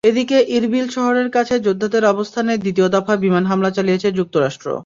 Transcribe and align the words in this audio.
এদিকে 0.03 0.37
ইরবিল 0.49 0.87
শহরের 0.89 1.29
কাছে 1.31 1.55
যোদ্ধাদের 1.59 2.03
অবস্থানে 2.05 2.51
দ্বিতীয় 2.57 2.87
দফায় 2.89 3.19
বিমান 3.19 3.43
হামলা 3.45 3.69
চালিয়েছে 3.71 4.07
যুক্তরাষ্ট্র। 4.11 4.67